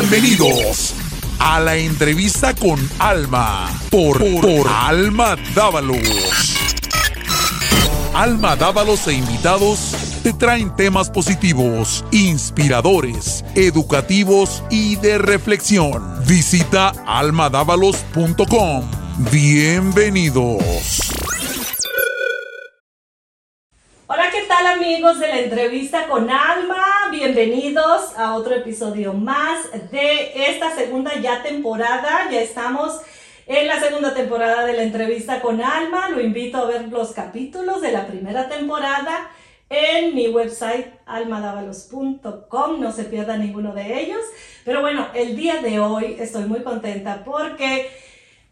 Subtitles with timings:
[0.00, 0.94] Bienvenidos
[1.38, 4.18] a la entrevista con Alma por,
[4.66, 6.56] Alma Dávalos.
[8.14, 16.02] Alma Dávalos e invitados te traen temas positivos, inspiradores, educativos y de reflexión.
[16.26, 18.90] Visita almadávalos.com.
[19.30, 21.09] Bienvenidos.
[24.80, 26.82] Amigos de la entrevista con Alma?
[27.10, 32.30] Bienvenidos a otro episodio más de esta segunda ya temporada.
[32.30, 32.98] Ya estamos
[33.46, 36.08] en la segunda temporada de la entrevista con Alma.
[36.08, 39.30] Lo invito a ver los capítulos de la primera temporada
[39.68, 42.80] en mi website almadavalos.com.
[42.80, 44.22] No se pierda ninguno de ellos.
[44.64, 47.90] Pero bueno, el día de hoy estoy muy contenta porque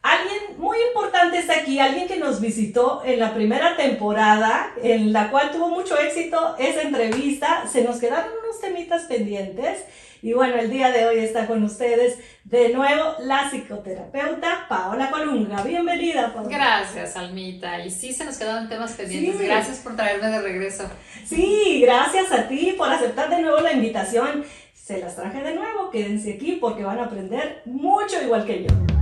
[0.02, 5.30] Alguien muy importante está aquí, alguien que nos visitó en la primera temporada, en la
[5.30, 7.64] cual tuvo mucho éxito esa entrevista.
[7.70, 9.84] Se nos quedaron unos temitas pendientes.
[10.22, 15.62] Y bueno, el día de hoy está con ustedes de nuevo la psicoterapeuta Paola Colunga.
[15.62, 16.48] Bienvenida, Paola.
[16.48, 17.84] Gracias, Almita.
[17.84, 19.40] Y sí, se nos quedaron temas pendientes.
[19.40, 20.90] Gracias por traerme de regreso.
[21.24, 24.44] Sí, gracias a ti por aceptar de nuevo la invitación.
[24.74, 25.90] Se las traje de nuevo.
[25.90, 28.97] Quédense aquí porque van a aprender mucho igual que yo.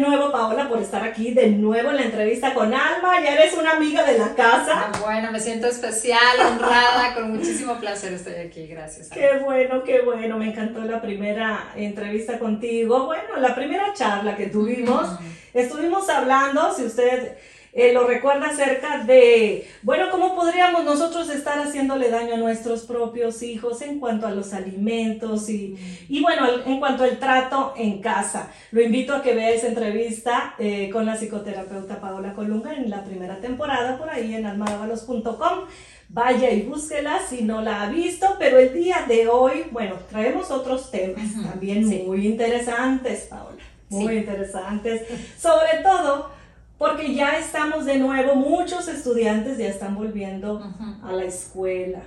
[0.00, 3.20] Nuevo, Paola, por estar aquí de nuevo en la entrevista con Alma.
[3.22, 4.90] Ya eres una amiga de la casa.
[4.92, 8.66] Ah, bueno, me siento especial, honrada, con muchísimo placer estoy aquí.
[8.66, 9.08] Gracias.
[9.10, 10.38] Qué bueno, qué bueno.
[10.38, 13.06] Me encantó la primera entrevista contigo.
[13.06, 15.08] Bueno, la primera charla que tuvimos,
[15.54, 17.36] estuvimos hablando, si usted
[17.72, 23.42] eh, lo recuerda acerca de, bueno, cómo podríamos nosotros estar haciéndole daño a nuestros propios
[23.42, 25.76] hijos en cuanto a los alimentos y,
[26.08, 28.50] y bueno, en cuanto al trato en casa.
[28.72, 33.04] Lo invito a que vea esa entrevista eh, con la psicoterapeuta Paola Colunga en la
[33.04, 35.66] primera temporada por ahí en almadavalos.com.
[36.08, 40.50] Vaya y búsquela si no la ha visto, pero el día de hoy, bueno, traemos
[40.50, 45.02] otros temas también muy interesantes, Paola, muy interesantes,
[45.38, 46.39] sobre todo
[46.80, 50.66] porque ya estamos de nuevo, muchos estudiantes ya están volviendo
[51.02, 52.00] a la escuela.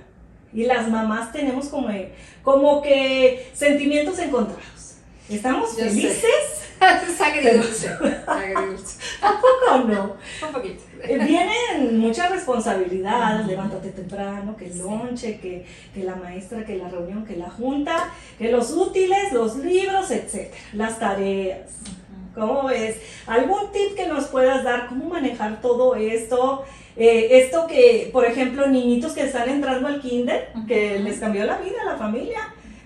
[0.52, 1.90] Y las mamás tenemos como,
[2.42, 4.96] como que sentimientos encontrados.
[5.28, 6.24] ¿Estamos felices?
[7.08, 7.88] es agridulce.
[8.26, 8.98] agridulce.
[9.22, 10.16] ¿A poco no?
[10.44, 10.82] Un poquito.
[11.04, 15.64] Eh, vienen muchas responsabilidades, levántate temprano, que el lonche, que,
[15.94, 20.52] que, la maestra, que la reunión, que la junta, que los útiles, los libros, etc.
[20.72, 21.70] Las tareas.
[22.34, 22.96] ¿Cómo ves?
[23.26, 24.88] ¿Algún tip que nos puedas dar?
[24.88, 26.64] ¿Cómo manejar todo esto?
[26.96, 31.58] Eh, esto que, por ejemplo, niñitos que están entrando al kinder, que les cambió la
[31.58, 32.40] vida a la familia.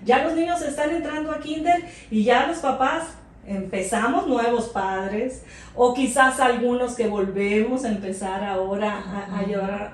[0.05, 3.05] Ya los niños están entrando a kinder y ya los papás
[3.45, 5.43] empezamos nuevos padres
[5.75, 9.93] o quizás algunos que volvemos a empezar ahora a, a llevar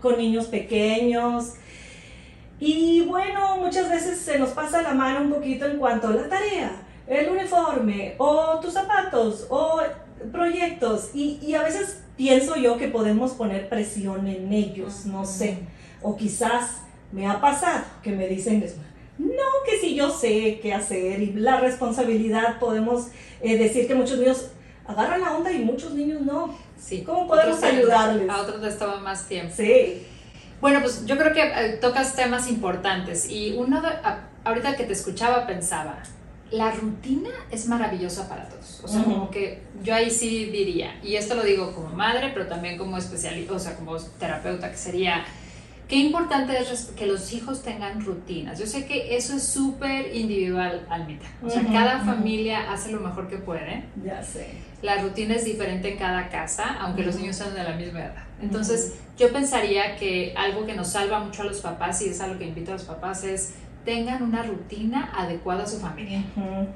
[0.00, 1.54] con niños pequeños.
[2.58, 6.28] Y bueno, muchas veces se nos pasa la mano un poquito en cuanto a la
[6.28, 9.80] tarea el uniforme o tus zapatos o
[10.32, 15.58] proyectos y, a veces pienso yo que podemos poner presión en ellos, no sé,
[16.02, 18.64] o quizás me ha pasado que me dicen
[19.18, 23.08] no, que si yo sé qué hacer y la responsabilidad podemos
[23.40, 24.50] eh, decir que muchos niños
[24.86, 26.54] agarran la onda y muchos niños no.
[26.78, 27.02] Sí.
[27.02, 28.28] ¿Cómo podemos ayudarles?
[28.28, 29.54] A otros les toma más tiempo.
[29.56, 30.06] Sí.
[30.60, 33.82] Bueno, pues yo creo que eh, tocas temas importantes y uno,
[34.44, 36.02] ahorita que te escuchaba pensaba,
[36.50, 38.80] la rutina es maravillosa para todos.
[38.84, 42.46] O sea, como que yo ahí sí diría, y esto lo digo como madre, pero
[42.46, 45.24] también como especialista, o sea, como terapeuta, que sería,
[45.88, 48.58] qué importante es que los hijos tengan rutinas.
[48.58, 51.26] Yo sé que eso es súper individual, Almita.
[51.42, 53.84] O sea, cada familia hace lo mejor que puede.
[54.04, 54.50] Ya sé.
[54.82, 58.24] La rutina es diferente en cada casa, aunque los niños sean de la misma edad.
[58.40, 62.38] Entonces, yo pensaría que algo que nos salva mucho a los papás, y es algo
[62.38, 63.54] que invito a los papás, es
[63.86, 66.22] tengan una rutina adecuada a su familia.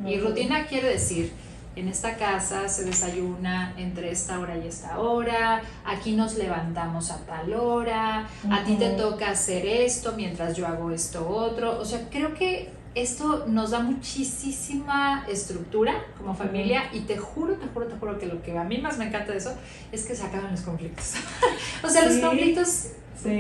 [0.07, 1.33] Y rutina quiere decir,
[1.77, 7.19] en esta casa se desayuna entre esta hora y esta hora, aquí nos levantamos a
[7.27, 11.79] tal hora, a ti te toca hacer esto mientras yo hago esto otro.
[11.79, 17.67] O sea, creo que esto nos da muchísima estructura como familia y te juro, te
[17.69, 19.55] juro, te juro que lo que a mí más me encanta de eso
[19.93, 21.15] es que se acaban los conflictos.
[21.85, 22.89] o sea, los conflictos,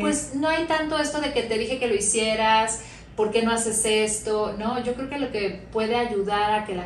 [0.00, 2.83] pues no hay tanto esto de que te dije que lo hicieras,
[3.17, 4.55] ¿por qué no haces esto?
[4.59, 6.81] No, yo creo que lo que puede ayudar a que,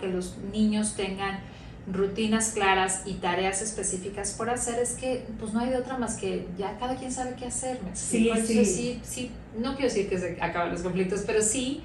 [0.00, 1.40] que los niños tengan
[1.90, 6.16] rutinas claras y tareas específicas por hacer es que pues no hay de otra más
[6.16, 7.78] que ya cada quien sabe qué hacer.
[7.94, 9.00] Sí, sí.
[9.02, 11.82] sí, no quiero decir que se acaban los conflictos, pero sí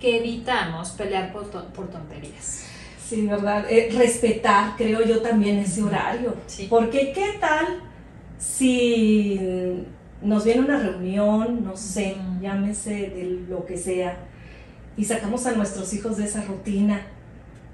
[0.00, 2.64] que evitamos pelear por, por tonterías.
[3.08, 3.66] Sí, ¿verdad?
[3.70, 6.36] Eh, respetar, creo yo, también ese horario.
[6.68, 7.82] Porque qué tal
[8.38, 9.84] si
[10.22, 14.16] nos viene una reunión, no sé, llámese de lo que sea,
[14.96, 17.02] y sacamos a nuestros hijos de esa rutina,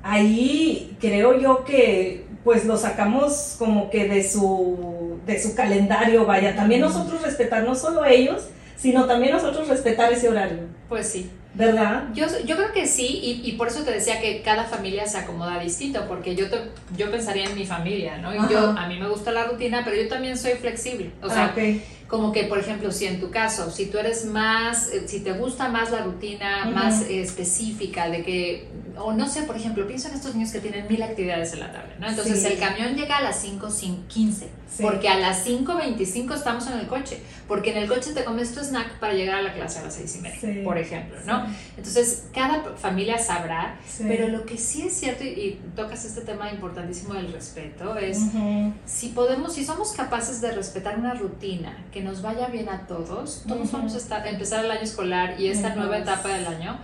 [0.02, 6.54] ahí creo yo que pues lo sacamos como que de su, de su calendario, vaya,
[6.54, 10.58] también nosotros respetar, no solo ellos, sino también nosotros respetar ese horario.
[10.90, 11.30] Pues sí.
[11.54, 12.08] ¿Verdad?
[12.12, 15.18] Yo, yo creo que sí, y, y, por eso te decía que cada familia se
[15.18, 16.56] acomoda distinto, porque yo, te,
[16.96, 18.34] yo pensaría en mi familia, ¿no?
[18.34, 21.12] Y yo, a mí me gusta la rutina, pero yo también soy flexible.
[21.22, 21.80] O sea, okay.
[22.08, 25.32] Como que, por ejemplo, si en tu caso, si tú eres más, eh, si te
[25.32, 26.74] gusta más la rutina, uh -huh.
[26.74, 30.86] más específica, de que, o no sé, por ejemplo, pienso en estos niños que tienen
[30.88, 32.08] mil actividades en la tarde, ¿no?
[32.08, 32.46] Entonces sí.
[32.46, 34.46] el camión llega a las 5.15, sí.
[34.80, 38.60] porque a las 5.25 estamos en el coche, porque en el coche te comes tu
[38.60, 40.60] snack para llegar a la clase a las 6 y media, sí.
[40.62, 41.46] por ejemplo, ¿no?
[41.76, 46.50] Entonces, cada familia sabrá, pero lo que sí es cierto, y, y, tocas este tema
[46.52, 48.72] importantísimo del respeto, es uh -huh.
[48.86, 53.44] si podemos, si somos capaces de respetar una rutina que nos vaya bien a todos,
[53.46, 53.72] todos uh -huh.
[53.72, 56.76] vamos a estar, empezar el año escolar y esta nueva etapa del año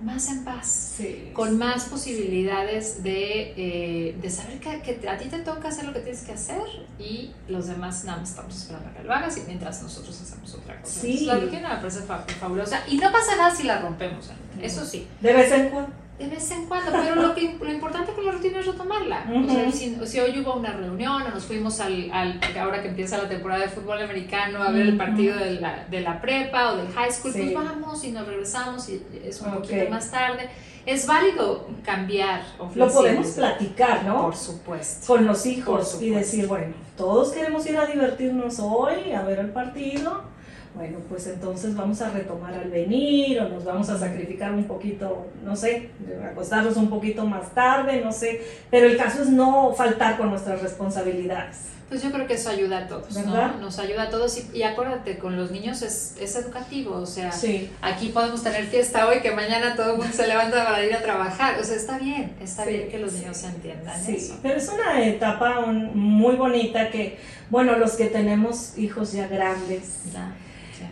[0.00, 5.28] más en paz, sí, con más posibilidades de, eh, de saber que, que, a ti
[5.28, 6.60] te toca hacer lo que tienes que hacer
[6.98, 10.52] y los demás nada más estamos esperando a que lo hagas y mientras nosotros hacemos
[10.52, 11.00] otra cosa.
[11.00, 11.06] Sí.
[11.12, 12.00] Entonces, la rutina me parece
[12.40, 14.30] fabulosa y no pasa nada si la rompemos,
[14.60, 15.06] eso sí.
[15.20, 16.05] De vez en cuando.
[16.18, 19.26] De vez en cuando, pero lo, que, lo importante con la rutina es retomarla.
[19.28, 19.46] Uh -huh.
[19.46, 22.88] o sea, si, si, hoy hubo una reunión o nos fuimos al, al, ahora que
[22.88, 24.92] empieza la temporada de fútbol americano a ver uh -huh.
[24.92, 27.50] el partido de la, de la prepa o del high school, sí.
[27.52, 29.60] pues vamos y nos regresamos y es un okay.
[29.60, 30.48] poquito más tarde.
[30.86, 32.42] Es válido cambiar.
[32.74, 34.22] Lo podemos platicar, ¿no?
[34.22, 35.06] Por supuesto.
[35.06, 39.50] Con los hijos y decir, bueno, todos queremos ir a divertirnos hoy, a ver el
[39.50, 40.35] partido
[40.76, 45.26] bueno, pues entonces vamos a retomar al venir o nos vamos a sacrificar un poquito,
[45.42, 45.88] no sé,
[46.30, 50.60] acostarnos un poquito más tarde, no sé, pero el caso es no faltar con nuestras
[50.60, 51.68] responsabilidades.
[51.88, 53.52] Pues yo creo que eso ayuda a todos, ¿verdad?
[53.54, 53.60] ¿no?
[53.60, 57.30] Nos ayuda a todos y, y, acuérdate, con los niños es, es educativo, o sea,
[57.30, 57.70] sí.
[57.80, 61.00] aquí podemos tener fiesta hoy que mañana todo el mundo se levanta para ir a
[61.00, 63.46] trabajar, o sea, está bien, está sí, bien que los niños sí.
[63.46, 64.36] entiendan sí, eso.
[64.42, 67.18] Pero es una etapa un, muy bonita que,
[67.50, 70.34] bueno, los que tenemos hijos ya grandes, ya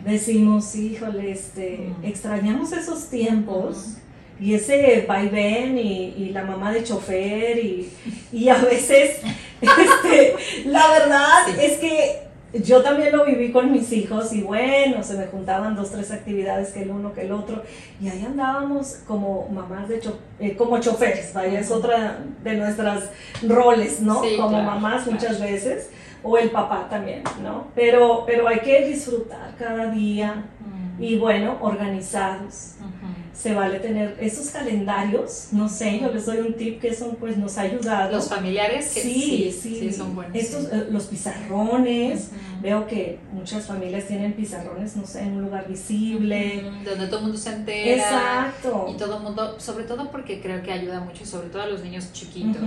[0.03, 3.97] decimos, híjole, este, extrañamos esos tiempos.
[4.37, 7.89] Y ese vaivén y, y, la mamá de chofer y,
[8.33, 9.21] y a veces,
[9.61, 10.35] este,
[10.65, 11.53] la verdad sí.
[11.61, 12.25] es que
[12.63, 16.69] yo también lo viví con mis hijos y bueno, se me juntaban dos, tres actividades
[16.69, 17.63] que el uno que el otro
[18.01, 23.09] y ahí andábamos como mamás de cho eh, como choferes, vaya, es otra de nuestras
[23.43, 24.23] roles, ¿no?
[24.23, 25.11] Sí, como claro, mamás claro.
[25.13, 25.89] muchas veces
[26.27, 27.67] o el papá también, ¿no?
[27.75, 31.05] Pero, pero hay que disfrutar cada día uh -huh.
[31.07, 32.73] y bueno, organizados.
[32.79, 33.15] Uh -huh.
[33.43, 37.37] Se vale tener esos calendarios, no sé, yo les doy un tip que eso pues
[37.37, 38.13] nos ha ayudado.
[38.13, 40.35] Los familiares que sí, sí, sí, son buenos.
[40.35, 40.69] Estos, sí.
[40.71, 42.61] eh, los pizarrones, uh -huh.
[42.61, 46.63] veo que muchas familias tienen pizarrones, no sé, en un lugar visible.
[46.85, 47.95] Donde todo el mundo se entera.
[47.97, 48.87] Exacto.
[48.91, 51.83] Y todo el mundo, sobre todo porque creo que ayuda mucho, sobre todo a los
[51.83, 52.63] niños chiquitos.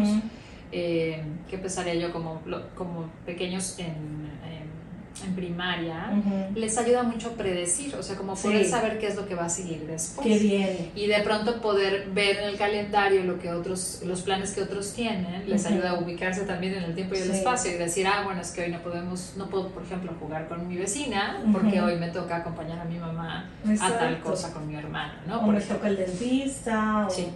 [0.71, 2.41] Eh, ¿qué pensaría yo como,
[2.75, 6.11] como pequeños en, en, en primaria?
[6.13, 6.55] Uh -huh.
[6.55, 8.71] Les ayuda mucho predecir, o sea, como poder sí.
[8.71, 10.27] saber qué es lo que va a seguir después.
[10.27, 10.91] Qué bien.
[10.95, 14.93] Y de pronto poder ver en el calendario lo que otros, los planes que otros
[14.93, 15.73] tienen, les uh -huh.
[15.73, 17.39] ayuda a ubicarse también en el tiempo y el sí.
[17.39, 20.49] espacio y decir, ah, bueno, es que hoy no podemos, no puedo, por ejemplo, jugar
[20.49, 21.93] con mi vecina porque uh -huh.
[21.95, 23.95] hoy me toca acompañar a mi mamá Exacto.
[23.95, 25.37] a tal cosa con mi hermano, ¿no?
[25.39, 25.77] O por me ejemplo.
[25.77, 27.07] toca el dentista.
[27.07, 27.11] O...
[27.11, 27.27] Sí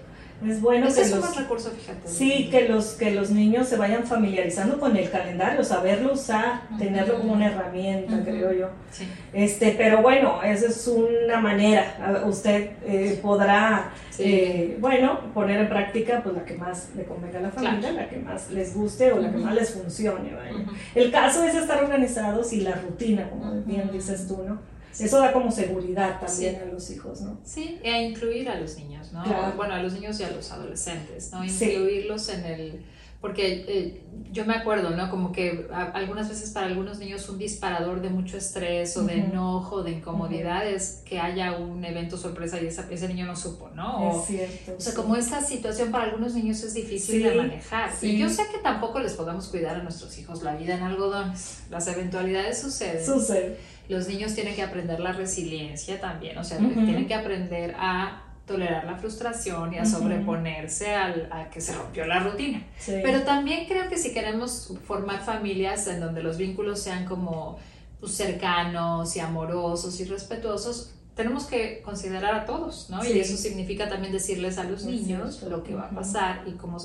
[0.47, 2.09] es bueno Ese que es los, un buen recurso, fíjate.
[2.09, 6.75] Sí, que los, que los niños se vayan familiarizando con el calendario, saberlo usar, uh
[6.75, 6.79] -huh.
[6.79, 8.25] tenerlo como una herramienta, uh -huh.
[8.25, 8.69] creo yo.
[8.91, 9.07] Sí.
[9.33, 12.23] Este, pero bueno, esa es una manera.
[12.27, 14.23] Usted eh, podrá, sí.
[14.25, 17.97] eh, bueno, poner en práctica pues la que más le convenga a la familia, claro.
[17.97, 20.35] la que más les guste o la que más les funcione.
[20.35, 20.67] ¿vale?
[20.95, 24.72] El caso es estar organizados y la rutina, como bien dices tú, ¿no?
[25.01, 26.61] Eso da como seguridad también sí.
[26.61, 27.39] a los hijos, ¿no?
[27.45, 29.23] Sí, y a incluir a los niños, ¿no?
[29.25, 29.55] Claro.
[29.57, 31.43] Bueno, a los niños y a los adolescentes, ¿no?
[31.49, 31.65] Sí.
[31.73, 32.85] Incluirlos en el...
[33.21, 35.09] Porque eh, yo me acuerdo, ¿no?
[35.09, 39.15] Como que a, algunas veces para algunos niños un disparador de mucho estrés o de
[39.15, 39.31] uh -huh.
[39.31, 40.75] enojo, de incomodidad, uh -huh.
[40.75, 44.09] es que haya un evento sorpresa y esa, ese niño no supo, ¿no?
[44.09, 44.75] O, es cierto.
[44.77, 47.93] O sea, como esta situación para algunos niños es difícil de manejar.
[47.95, 48.09] Sí.
[48.09, 51.63] Y yo sé que tampoco les podemos cuidar a nuestros hijos la vida en algodones.
[51.71, 53.07] Las eventualidades suceden.
[53.07, 53.57] Sucede
[53.89, 56.85] los niños tienen que aprender la resiliencia también, o sea, uh -huh.
[56.85, 62.07] tienen que aprender a tolerar la frustración y a sobreponerse al, a que se rompió
[62.07, 62.63] la rutina.
[62.79, 62.95] Sí.
[63.03, 67.59] Pero también creo que si queremos formar familias en donde los vínculos sean como
[68.01, 73.03] pues, cercanos y amorosos y respetuosos, tenemos que considerar a todos, ¿no?
[73.03, 73.13] Sí.
[73.13, 76.53] Y eso significa también decirles a los niños sí, lo que va a pasar y
[76.53, 76.79] cómo,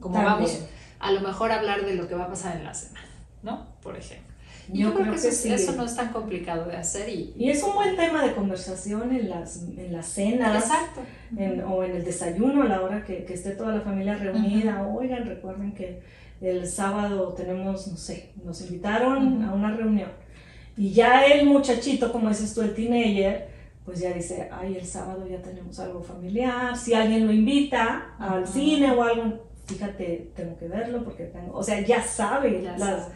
[0.00, 0.60] cómo vamos
[1.00, 3.06] a lo mejor hablar de lo que va a pasar en la semana,
[3.42, 3.66] ¿no?
[3.82, 4.33] Por ejemplo.
[4.72, 7.08] Yo, creo, que, eso, no es tan complicado de hacer.
[7.08, 10.64] Y, y, es un buen tema de conversación en las, en las cenas.
[10.64, 11.00] Exacto.
[11.68, 14.86] o en el desayuno, a la hora que, que esté toda la familia reunida.
[14.86, 16.00] Oigan, recuerden que
[16.40, 20.10] el sábado tenemos, no sé, nos invitaron a una reunión.
[20.76, 23.48] Y ya el muchachito, como dices tú, el teenager,
[23.84, 26.76] pues ya dice, ay, el sábado ya tenemos algo familiar.
[26.76, 31.62] Si alguien lo invita al cine o algo, fíjate, tengo que verlo porque tengo, o
[31.62, 32.62] sea, ya sabe.
[32.62, 33.08] las,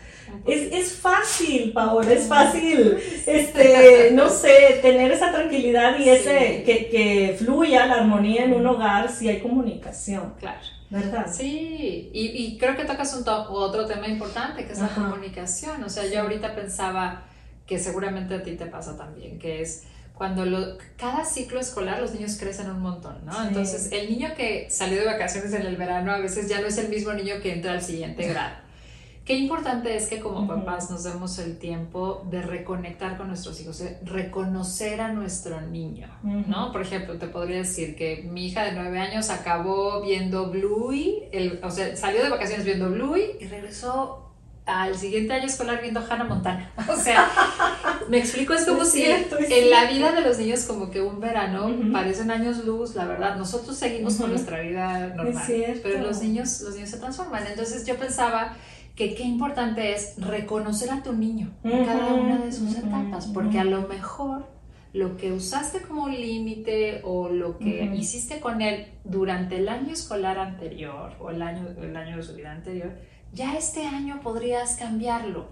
[0.47, 6.89] es, es, fácil, Paola, es fácil, este, no sé, tener esa tranquilidad y ese, que,
[6.89, 10.35] que, fluya la armonía en un hogar si hay comunicación.
[10.39, 10.61] Claro.
[10.91, 11.27] ¿Verdad?
[11.31, 15.85] Sí, y, y creo que tocas un otro tema importante, que es la comunicación.
[15.85, 17.25] O sea, yo ahorita pensaba
[17.67, 19.85] que seguramente a ti te pasa también, que es
[20.19, 23.47] cuando lo, cada ciclo escolar los niños crecen un montón, ¿no?
[23.47, 26.77] Entonces, el niño que salió de vacaciones en el verano a veces ya no es
[26.77, 28.57] el mismo niño que entra al siguiente grado.
[29.25, 33.79] Qué importante es que como papás nos demos el tiempo de reconectar con nuestros hijos,
[33.79, 36.73] de reconocer a nuestro niño, ¿no?
[36.73, 41.61] Por ejemplo, te podría decir que mi hija de nueve años acabó viendo Bluey, el,
[41.63, 44.28] o sea, salió de vacaciones viendo Bluey y regresó
[44.69, 46.71] al siguiente año escolar viendo Hannah Montana.
[46.89, 47.29] O sea,
[48.09, 51.75] me explico, es como si en la vida de los niños como que un verano
[51.93, 53.37] parecen años luz, la verdad.
[53.37, 55.43] Nosotros seguimos con nuestra vida normal,
[55.83, 57.47] pero los niños, los niños se transforman.
[57.47, 58.57] Entonces yo pensaba
[58.95, 63.59] que qué importante es reconocer a tu niño en cada una de sus etapas, porque
[63.59, 64.47] a lo mejor
[64.93, 70.39] lo que usaste como límite o lo que hiciste con él durante el año escolar
[70.39, 72.93] anterior o el año, el año de su vida anterior,
[73.33, 75.47] ya este año podrías cambiarlo.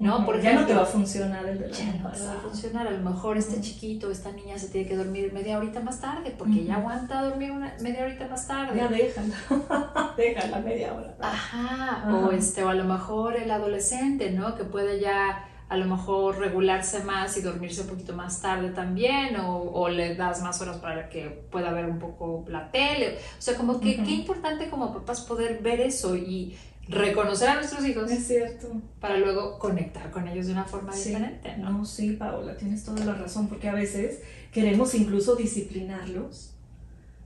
[0.00, 0.24] ¿no?
[0.24, 2.88] Porque ya no te va a funcionar el del año no te va a funcionar.
[2.88, 6.34] A lo mejor este chiquito, esta niña se tiene que dormir media horita más tarde
[6.36, 8.78] porque ya aguanta dormir una media horita más tarde.
[8.78, 11.14] Ya déjala, déjala media hora.
[11.20, 12.08] Ajá.
[12.14, 14.56] O, este, o a lo mejor el adolescente, ¿no?
[14.56, 19.36] Que puede ya a lo mejor regularse más y dormirse un poquito más tarde también,
[19.36, 23.18] o, o, le das más horas para que pueda ver un poco la tele.
[23.38, 26.56] O sea, como que qué importante como papás poder ver eso y
[26.90, 28.10] reconocer a nuestros hijos.
[28.10, 28.68] Es cierto.
[29.00, 31.70] Para luego conectar con ellos de una forma diferente, ¿no?
[31.70, 34.20] No, sí, Paola, tienes toda la razón, porque a veces
[34.52, 36.54] queremos incluso disciplinarlos.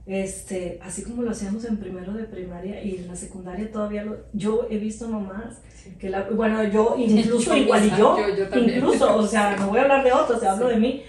[0.05, 4.17] Este, así como lo hacíamos en primero de primaria y en la secundaria todavía lo,
[4.33, 5.61] yo he visto nomás
[5.97, 8.15] que la, bueno, yo incluso igual y yo,
[8.55, 11.01] incluso, o sea, no voy a hablar de otros, te hablo de mí,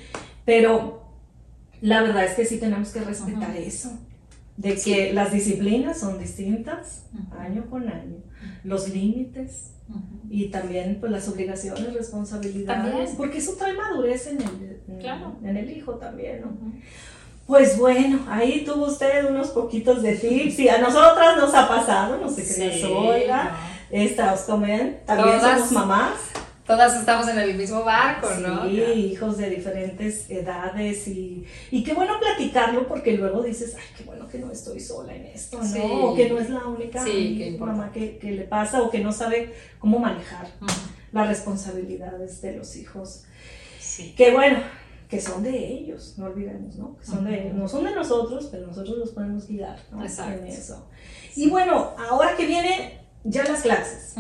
[0.46, 1.02] pero
[1.82, 3.98] la verdad es que sí tenemos que respetar eso
[4.56, 7.06] de que las disciplinas son distintas
[7.38, 8.16] año con año,
[8.64, 9.72] los límites
[10.28, 14.80] y también pues, las obligaciones, responsabilidades, porque eso trae madurez en el,
[15.44, 16.56] en, el hijo también, ¿no?
[17.46, 22.18] Pues bueno, ahí tuvo usted unos poquitos de tips y a nosotras nos ha pasado,
[22.18, 23.56] no sé qué sí, oiga,
[23.90, 24.34] esta,
[25.06, 26.14] también somos mamás
[26.66, 28.68] todas estamos en el mismo barco, ¿no?
[28.68, 34.04] Sí, hijos de diferentes edades y, y qué bueno platicarlo porque luego dices, ay, qué
[34.04, 36.10] bueno que no estoy sola en esto, ¿no?
[36.10, 37.04] O que no es la única
[37.58, 40.48] mamá que, que, le pasa o que no sabe cómo manejar
[41.12, 43.24] las responsabilidades de los hijos.
[43.78, 44.14] Sí.
[44.16, 44.58] Que bueno,
[45.08, 46.96] que son de ellos, no olvidemos, ¿no?
[46.96, 50.02] Que son de ellos, no son de nosotros, pero nosotros los podemos guiar ¿no?
[50.02, 50.42] Exacto.
[50.42, 50.88] en eso.
[51.36, 54.14] Y bueno, ahora que vienen ya las clases.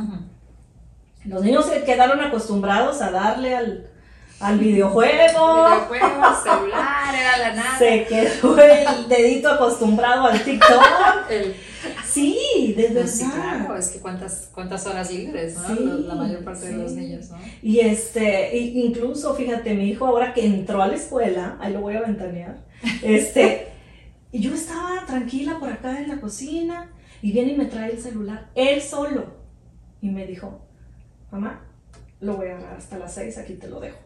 [1.26, 3.86] Los niños se quedaron acostumbrados a darle al,
[4.40, 5.64] al videojuego.
[5.64, 7.78] Videojuego, celular, era la nada.
[7.78, 10.82] Se quedó el dedito acostumbrado al TikTok.
[12.04, 13.10] Sí, de verdad.
[13.10, 15.74] Sí, claro, es que cuántas, cuántas horas libres, ¿no?
[15.98, 17.36] la, mayor parte de los niños, ¿no?
[17.62, 21.94] Y este, incluso, fíjate, mi hijo ahora que entró a la escuela, ahí lo voy
[21.94, 22.64] a ventanear,
[23.02, 23.68] este,
[24.32, 26.90] y yo estaba tranquila por acá en la cocina,
[27.22, 29.34] y viene y me trae el celular, él solo,
[30.00, 30.65] y me dijo,
[31.30, 31.60] mamá,
[32.20, 33.98] lo voy a agarrar hasta las seis, aquí te lo dejo.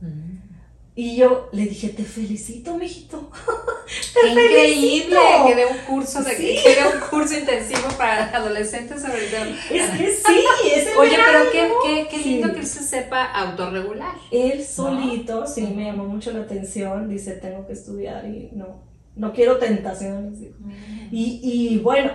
[0.00, 0.54] Mm.
[0.96, 3.28] Y yo le dije, te felicito, mijito.
[4.14, 9.26] te increíble que dé un curso de que dé un curso intensivo para adolescentes sobre
[9.26, 9.44] todo.
[9.70, 13.24] Es que sí, es el Oye, pero qué, qué, qué lindo que él se sepa
[13.24, 14.14] autorregular.
[14.30, 18.84] Él solito, sí, me llamó mucho la atención, dice, tengo que estudiar y no,
[19.16, 20.38] no quiero tentaciones.
[20.60, 21.08] Mm.
[21.10, 22.12] Y, y bueno,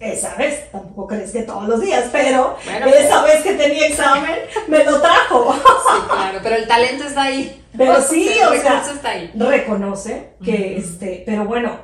[0.00, 4.34] esa vez, tampoco crees que todos los días, pero esa vez que tenía examen
[4.66, 5.54] me lo trajo.
[5.90, 7.64] Sí, claro, pero el talento está ahí.
[7.76, 9.32] Pero sí, o sea, está ahí.
[9.34, 11.78] reconoce que este, pero bueno,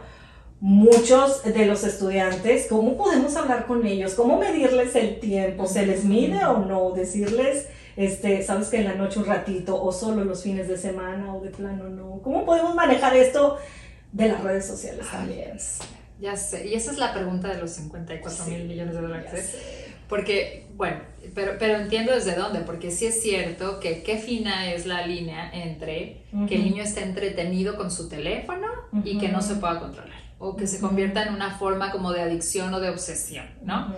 [0.61, 4.15] muchos de los estudiantes, ¿cómo podemos hablar con ellos?
[4.15, 5.67] ¿Cómo medirles el tiempo?
[5.67, 6.93] ¿Se les mide o no?
[6.93, 11.35] Decirles, este, sabes que en la noche un ratito o solo los fines de semana
[11.35, 12.21] o de plano no.
[12.23, 13.59] ¿Cómo podemos manejar esto
[14.13, 15.59] de las redes sociales también?
[16.21, 19.57] Ya sé, y esa es la pregunta de los 54 mil millones de dólares.
[20.09, 21.01] porque, bueno,
[21.35, 25.51] pero, pero entiendo desde dónde, porque sí es cierto que qué fina es la línea
[25.53, 28.67] entre que el niño esté entretenido con su teléfono
[29.05, 32.23] y que no se pueda controlar, o que se convierta en una forma como de
[32.23, 33.95] adicción o de obsesión, ¿no?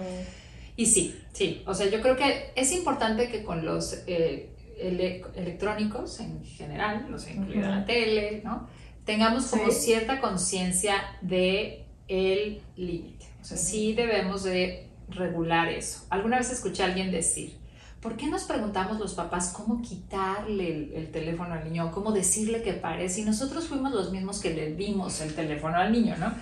[0.77, 6.21] Y sí, sí, o sea, yo creo que es importante que con los eh, electrónicos
[6.21, 8.69] en general, no sé, incluida la tele, ¿no?
[9.05, 13.27] Tengamos como cierta conciencia de el límite.
[13.41, 16.05] O sea, sí debemos de regular eso.
[16.11, 17.57] Alguna vez escuché a alguien decir,
[18.01, 22.73] ¿por qué nos preguntamos los papás cómo quitarle el, teléfono al niño cómo decirle que
[22.73, 26.33] pare si nosotros fuimos los mismos que le dimos el teléfono al niño, ¿no?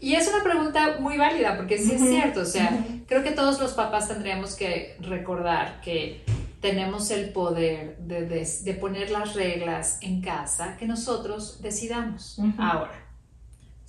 [0.00, 3.60] Y es una pregunta muy válida porque sí es cierto, o sea, creo que todos
[3.60, 6.24] los papás tendríamos que recordar que
[6.60, 12.38] tenemos el poder de, de, poner las reglas en casa que nosotros decidamos.
[12.58, 13.09] Ahora,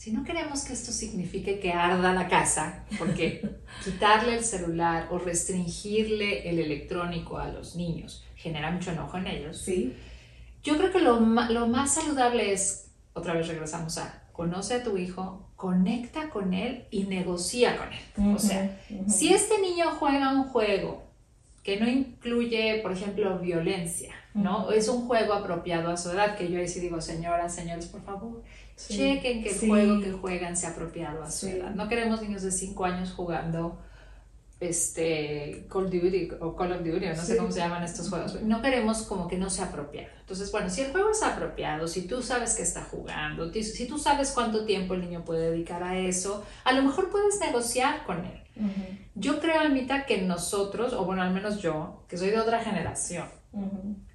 [0.01, 3.48] si no queremos que esto signifique que arda la casa, porque
[3.84, 9.60] quitarle el celular o restringirle el electrónico a los niños genera mucho enojo en ellos,
[9.60, 9.96] sí.
[10.63, 14.98] yo creo que lo, lo más saludable es, otra vez regresamos a, conoce a tu
[14.98, 18.36] hijo, conecta con él y negocia con él.
[18.36, 21.12] o sea, si este niño juega un juego
[21.62, 24.72] que no incluye, por ejemplo, violencia, ¿no?
[24.72, 28.01] Es un juego apropiado a su edad, que yo ahí sí digo, señoras, señores, por
[28.01, 28.41] favor,
[28.88, 31.74] chequen que el juego que juegan sea apropiado a su edad.
[31.76, 33.80] No queremos niños de 5 años jugando
[34.60, 38.40] este Call of Duty o Call of Duty, no sé cómo se llaman estos juegos.
[38.44, 40.10] No queremos como que no sea apropiado.
[40.20, 43.98] Entonces, bueno, si el juego es apropiado, si tú sabes que está jugando, si tú
[43.98, 48.24] sabes cuánto tiempo el niño puede dedicar a eso, a lo mejor puedes negociar con
[48.24, 48.40] él.
[49.16, 53.26] Yo creo, Almita, que nosotros, o bueno, al menos yo, que soy de otra generación,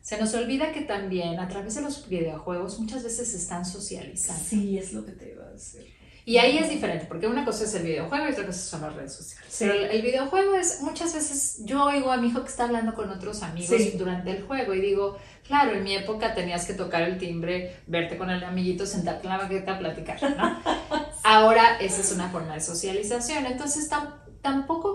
[0.06, 4.40] se nos olvida que también a través de los videojuegos muchas veces se están socializando.
[4.40, 5.84] Sí, es lo que te iba a decir.
[6.24, 8.94] Y ahí es diferente, porque una cosa es el videojuego y otra cosa son las
[8.94, 9.56] redes sociales.
[9.58, 13.10] Pero el, videojuego es, muchas veces yo oigo a mi hijo que está hablando con
[13.10, 17.18] otros amigos durante el juego y digo, claro, en mi época tenías que tocar el
[17.18, 20.62] timbre, verte con el amiguito, sentarte en la baqueta a platicar, ¿no?
[21.24, 24.25] Ahora esa es una forma de socialización, entonces tampoco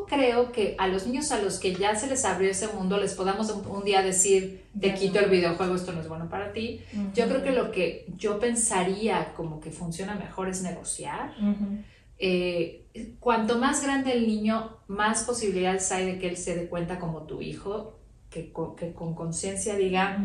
[0.07, 3.13] creo que a los niños a los que ya se les abrió ese mundo les
[3.13, 6.81] podamos un, día decir, te quito el videojuego, esto no es bueno para ti.
[7.13, 11.33] Yo creo que lo que yo pensaría como que funciona mejor es negociar.
[12.17, 12.85] Eh,
[13.19, 17.23] cuanto más grande el niño, más posibilidades hay de que él se dé cuenta como
[17.23, 17.97] tu hijo,
[18.29, 20.17] que, que con conciencia diga,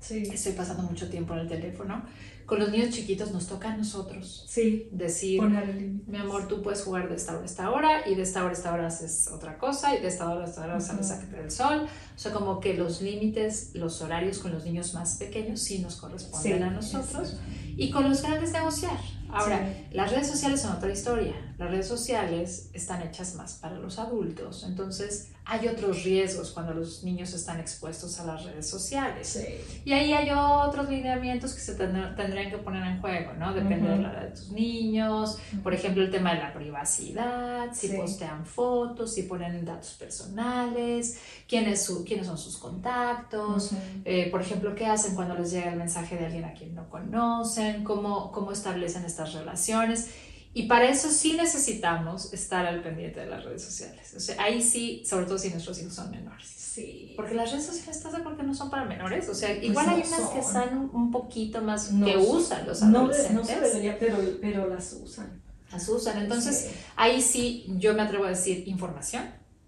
[0.00, 2.04] estoy pasando mucho tiempo en el teléfono
[2.48, 4.46] con los niños chiquitos nos toca a nosotros.
[4.48, 4.88] Sí.
[4.90, 8.40] Decir, mi amor, tú puedes jugar de esta hora a esta hora y de esta
[8.40, 11.10] hora a esta hora haces otra cosa y de esta hora a esta hora sales
[11.10, 11.82] a quitar el sol.
[11.84, 15.96] O sea, como que los límites, los horarios con los niños más pequeños sí nos
[15.96, 17.36] corresponden a nosotros
[17.76, 18.98] y con los grandes negociar.
[19.30, 21.34] Ahora, las redes sociales son otra historia.
[21.58, 24.64] Las redes sociales están hechas más para los adultos.
[24.64, 29.42] Entonces, hay otros riesgos cuando los niños están expuestos a las redes sociales.
[29.82, 33.54] Y ahí hay otros lineamientos que se tendrían que poner en juego, ¿no?
[33.54, 35.38] Depende de la edad de tus niños.
[35.62, 41.82] Por ejemplo, el tema de la privacidad, si postean fotos, si ponen datos personales, quiénes,
[41.82, 43.70] su, quiénes son sus contactos.
[44.04, 46.90] Eh, por ejemplo, qué hacen cuando les llega el mensaje de alguien a quien no
[46.90, 50.08] conocen, cómo, cómo establecen estas relaciones.
[50.54, 54.14] Y para eso sí necesitamos estar al pendiente de las redes sociales.
[54.16, 56.48] O sea, ahí sí, sobre todo si nuestros hijos son menores.
[56.48, 57.12] Sí.
[57.16, 59.28] Porque las redes sociales, ¿estás de acuerdo que no son para menores?
[59.28, 63.32] O sea, pues igual hay unas que están un poquito más que usan los adolescentes.
[63.32, 65.42] No, no se debería, pero, pero las usan.
[65.70, 66.18] Las usan.
[66.22, 69.24] Entonces, ahí sí yo me atrevo a decir información.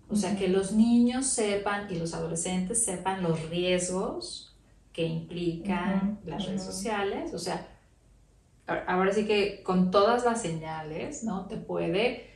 [0.09, 4.57] O sea, que los niños sepan y los adolescentes sepan los riesgos
[4.93, 7.33] que implican las redes sociales.
[7.35, 7.67] O sea,
[8.87, 11.47] ahora sí que con todas las señales, ¿no?
[11.47, 12.31] Te puede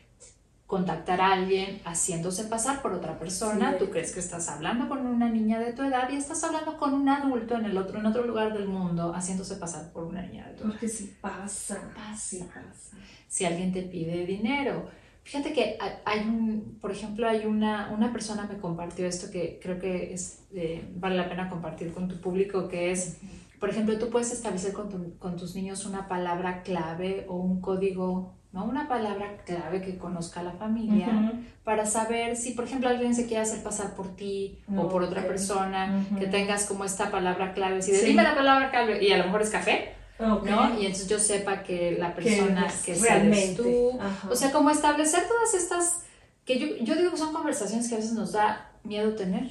[0.66, 5.29] contactar a alguien haciéndose pasar por otra persona, tú crees que estás hablando con una
[5.29, 8.25] niña de tu edad y estás hablando con un adulto en el otro en otro
[8.25, 10.70] lugar del mundo haciéndose pasar por una niña de tu edad.
[10.70, 12.47] Porque si pasa, pasa.
[12.47, 12.97] pasa.
[13.29, 14.88] Si alguien te pide dinero,
[15.23, 19.79] fíjate que hay un, por ejemplo, hay una, una persona me compartió esto que creo
[19.79, 23.18] que es, eh, vale la pena compartir con tu público, que es
[23.64, 28.66] por ejemplo, tú puedes establecer con, tus niños una palabra clave o un código, ¿no?
[28.66, 31.33] Una palabra clave que conozca la familia
[31.64, 35.27] para saber si, por ejemplo, alguien se quiere hacer pasar por ti o por otra
[35.27, 39.24] persona, que tengas como esta palabra clave, si dime la palabra clave y a lo
[39.24, 39.94] mejor es café.
[40.18, 40.79] ¿no?
[40.79, 43.98] Y entonces yo sepa que la persona que, que eres tú.
[44.29, 46.03] O sea, como establecer todas estas,
[46.44, 49.51] que yo, yo digo que son conversaciones que a veces nos da miedo tener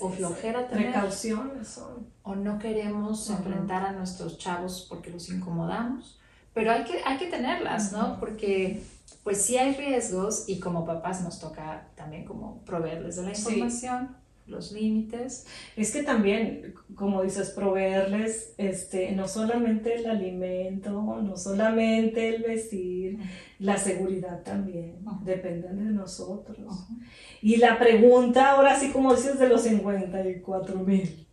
[0.00, 0.92] o flojera tener.
[0.92, 2.06] Precauciones son.
[2.22, 6.18] O no queremos enfrentar a nuestros chavos porque los incomodamos.
[6.52, 8.20] Pero hay que, hay que tenerlas, ¿no?
[8.20, 8.82] Porque
[9.22, 14.16] pues sí hay riesgos y como papás nos toca también como proveerles de la información,
[14.46, 15.46] los límites.
[15.76, 20.90] Es que también, como dices, proveerles este, no solamente el alimento,
[21.22, 23.18] no solamente el vestir,
[23.58, 26.86] la seguridad también, dependen de nosotros.
[27.40, 31.26] Y la pregunta, ahora sí como dices, de los 54 mil.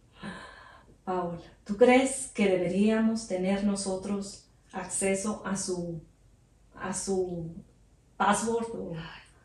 [1.04, 6.02] Paola, ¿tú crees que deberíamos tener nosotros acceso a su,
[6.76, 7.56] a su
[8.18, 8.98] password?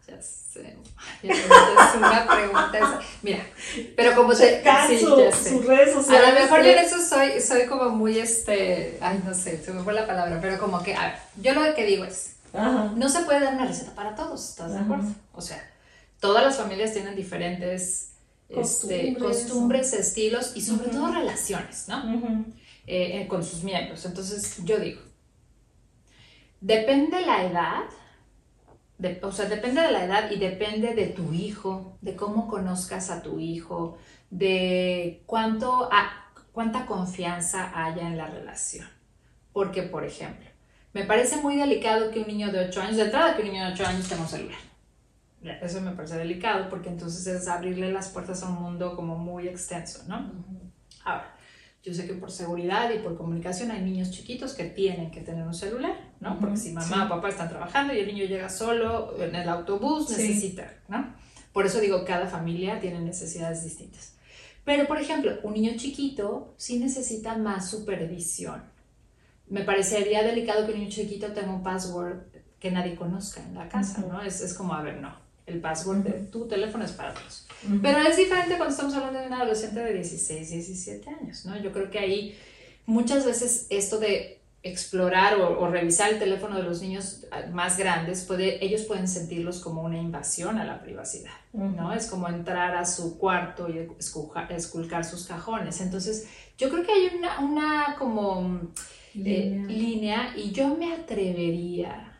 [0.07, 0.77] Ya sé.
[1.23, 3.01] es una pregunta esa.
[3.23, 3.45] Mira,
[3.97, 4.63] pero como te.
[4.89, 6.29] Sí, sus redes sociales.
[6.29, 8.99] A lo mejor en eso soy, soy como muy este.
[9.01, 10.95] Ay, no sé, se me fue la palabra, pero como que.
[10.95, 12.37] A ver, yo lo que digo es.
[12.53, 15.09] No se puede dar una receta para todos, ¿estás de acuerdo?
[15.35, 15.63] O sea,
[16.21, 18.13] todas las familias tienen diferentes
[18.49, 22.03] este, costumbres, estilos y sobre todo relaciones, ¿no?
[22.87, 24.05] Eh, eh, con sus miembros.
[24.05, 25.01] Entonces, yo digo,
[26.61, 27.83] depende la edad,
[29.23, 33.23] o sea, depende de la edad y depende de tu hijo, de cómo conozcas a
[33.23, 33.99] tu hijo,
[34.31, 35.89] de cuánto,
[36.53, 38.89] cuánta confianza haya en la relación.
[39.53, 40.47] Porque, por ejemplo,
[40.93, 43.67] me parece muy delicado que un niño de 8 años, de entrada que un niño
[43.67, 44.59] de 8 años tenga un celular.
[45.63, 49.47] Eso me parece delicado porque entonces es abrirle las puertas a un mundo como muy
[49.47, 50.33] extenso, ¿no?
[51.05, 51.36] Ahora,
[51.87, 55.47] yo sé que por seguridad y por comunicación hay niños chiquitos que tienen que tener
[55.47, 56.41] un celular, ¿no?
[56.41, 60.11] Porque si mamá o papá están trabajando y el niño llega solo en el autobús,
[60.11, 61.15] necesita, ¿no?
[61.53, 64.17] Por eso digo, cada familia tiene necesidades distintas.
[64.65, 68.65] Pero, por ejemplo, un niño chiquito sí necesita más supervisión.
[69.49, 72.19] Me parecería delicado que un niño chiquito tenga un password
[72.59, 74.21] que nadie conozca en la casa, ¿no?
[74.23, 75.15] Es, es como, a ver, no,
[75.47, 77.47] el password de tu teléfono es para todos.
[77.83, 81.57] Pero es diferente cuando estamos hablando de un adolescente de 16, 17 años, ¿no?
[81.61, 82.39] Yo creo que ahí
[82.85, 88.65] muchas veces esto de explorar o, revisar el teléfono de los niños más grandes, puede,
[88.65, 91.93] ellos pueden sentirlos como una invasión a la privacidad, ¿no?
[91.93, 95.81] Es como entrar a su cuarto y esculcar sus cajones.
[95.81, 96.27] Entonces,
[96.59, 98.73] yo creo que hay una, una como
[99.15, 102.16] eh, línea y yo me atrevería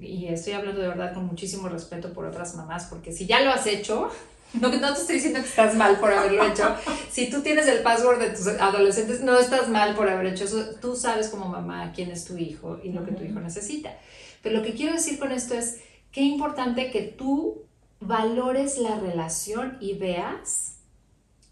[0.00, 3.50] y estoy hablando de verdad con muchísimo respeto por otras mamás, porque si ya lo
[3.50, 4.10] has hecho,
[4.60, 6.74] no, no te estoy diciendo que estás mal por haberlo hecho.
[7.10, 10.64] Si tú tienes el password de tus adolescentes, no estás mal por haber hecho eso.
[10.80, 13.96] Tú sabes como mamá quién es tu hijo y lo que tu hijo necesita.
[14.42, 15.80] Pero lo que quiero decir con esto es
[16.12, 17.64] qué importante que tú
[17.98, 20.76] valores la relación y veas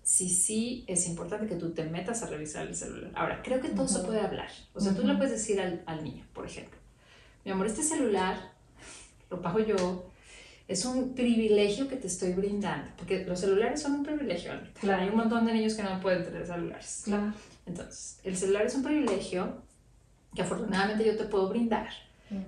[0.04, 3.10] si sí es importante que tú te metas a revisar el celular.
[3.16, 4.48] Ahora, creo que todo se puede hablar.
[4.72, 6.78] O sea, tú le puedes decir al, al niño, por ejemplo,
[7.46, 8.36] mi amor, este celular
[9.30, 10.10] lo pago yo,
[10.66, 15.02] es un privilegio que te estoy brindando, porque los celulares son un privilegio, Claro.
[15.02, 17.02] Hay un montón de niños que no pueden tener celulares.
[17.04, 17.32] Claro.
[17.64, 19.62] Entonces, el celular es un privilegio
[20.34, 21.88] que afortunadamente yo te puedo brindar.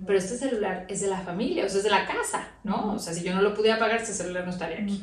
[0.05, 2.95] Pero este celular es de la familia, o sea, es de la casa, ¿no?
[2.95, 5.01] O sea, si yo no lo pudiera pagar, este celular no estaría aquí.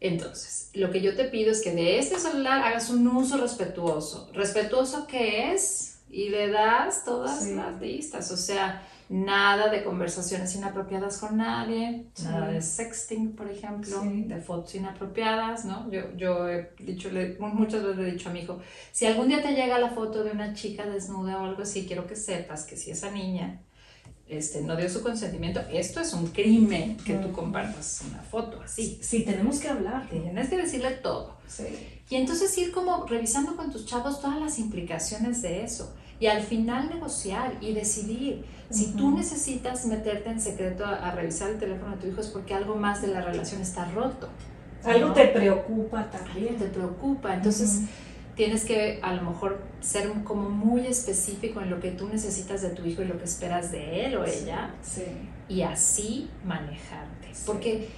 [0.00, 4.30] Entonces, lo que yo te pido es que de este celular hagas un uso respetuoso.
[4.34, 6.00] ¿Respetuoso qué es?
[6.10, 12.48] Y le das todas las listas, o sea, nada de conversaciones inapropiadas con nadie, nada
[12.48, 15.90] de sexting, por ejemplo, de fotos inapropiadas, ¿no?
[15.90, 18.60] Yo, yo he dicho, muchas veces le he dicho a mi hijo,
[18.92, 22.06] si algún día te llega la foto de una chica desnuda o algo así, quiero
[22.06, 23.60] que sepas que si esa niña
[24.26, 28.98] este, no dio su consentimiento, esto es un crimen que tú compartas una foto así.
[29.02, 30.08] Sí, tenemos que hablar.
[30.08, 31.36] Tienes que decirle todo.
[32.08, 36.42] Y entonces ir como revisando con tus chavos todas las implicaciones de eso y al
[36.42, 38.44] final negociar y decidir.
[38.70, 42.54] Si tú necesitas meterte en secreto a, revisar el teléfono de tu hijo es porque
[42.54, 44.28] algo más de la relación está roto.
[44.84, 46.56] Algo te preocupa también.
[46.56, 47.34] te preocupa.
[47.34, 47.82] Entonces
[48.34, 52.70] tienes que a lo mejor ser como muy específico en lo que tú necesitas de
[52.70, 54.74] tu hijo y lo que esperas de él o ella.
[55.48, 57.28] Y así manejarte.
[57.46, 57.88] Porque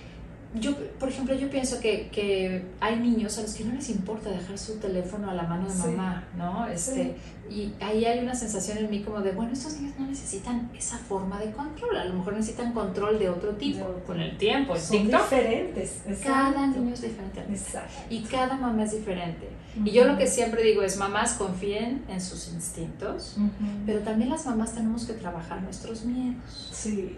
[0.60, 4.30] yo, por ejemplo, yo pienso que, que, hay niños a los que no les importa
[4.30, 6.66] dejar su teléfono a la mano de mamá, ¿no?
[6.66, 7.16] Este,
[7.48, 10.98] Y ahí hay una sensación en mí como de, bueno, estos niños no necesitan esa
[10.98, 14.76] forma de control, a lo mejor necesitan control de otro tipo, con el tiempo.
[14.76, 16.02] Son diferentes.
[16.22, 17.44] Cada niño es diferente.
[18.10, 19.48] Y cada mamá es diferente.
[19.84, 23.36] Y yo lo que siempre digo es, mamás confíen en sus instintos,
[23.84, 26.70] pero también las mamás tenemos que trabajar nuestros miedos.
[26.72, 27.16] Sí.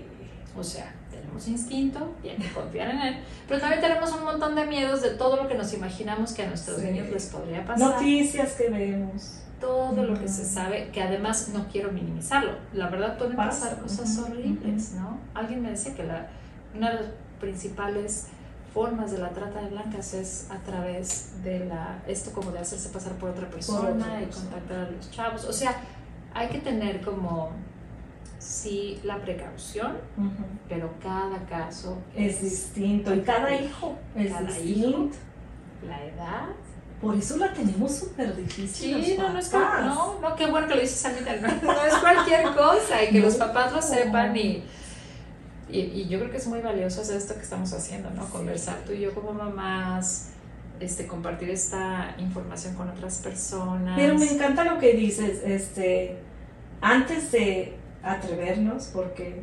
[0.56, 0.92] O sea,
[1.28, 5.02] tenemos instinto y hay que confiar en él, pero también tenemos un montón de miedos
[5.02, 7.94] de todo lo que nos imaginamos que a nuestros niños les podría pasar.
[7.94, 9.40] Noticias que vemos.
[9.60, 12.52] Todo lo que se sabe, que además no quiero minimizarlo.
[12.72, 15.18] La verdad pueden pasar cosas horribles, ¿no?
[15.34, 16.28] Alguien me decía que la,
[16.76, 17.06] una de las
[17.40, 18.26] principales
[18.72, 22.90] formas de la trata de blancas es a través de la esto como de hacerse
[22.90, 25.44] pasar por otra persona y contactar a los chavos.
[25.44, 25.74] O sea,
[26.34, 27.50] hay que tener como
[28.38, 29.96] sí la precaución,
[30.68, 34.88] pero cada caso Es distinto y cada hijo es Cada distinto.
[34.88, 35.08] hijo.
[35.86, 36.46] la edad.
[37.00, 39.04] Por eso la tenemos súper difícil.
[39.04, 41.84] Sí, los no, no es no, no, qué bueno que lo dices Anita, no, no
[41.84, 44.64] es cualquier cosa y que los papás lo sepan y,
[45.70, 48.28] y, y yo creo que es muy valioso hacer esto que estamos haciendo, ¿no?
[48.30, 50.30] Conversar tú y yo como mamás,
[50.80, 53.96] este, compartir esta información con otras personas.
[53.96, 56.18] Pero me encanta lo que dices, este,
[56.80, 59.42] antes de atrevernos, porque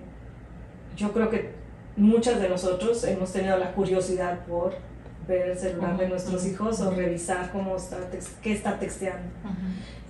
[0.96, 1.52] yo creo que
[1.98, 4.74] muchas de nosotros hemos tenido la curiosidad por
[5.28, 7.98] ver el celular de nuestros hijos o revisar cómo está,
[8.42, 9.28] qué está texteando.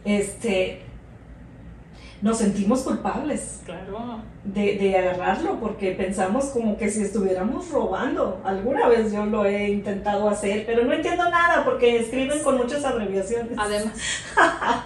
[0.03, 0.81] Este,
[2.21, 4.19] nos sentimos culpables Claro.
[4.43, 8.41] de, de agarrarlo porque pensamos como que si estuviéramos robando.
[8.43, 12.83] Alguna vez yo lo he intentado hacer, pero no entiendo nada porque escriben con muchas
[12.85, 13.51] abreviaciones.
[13.57, 13.93] Además,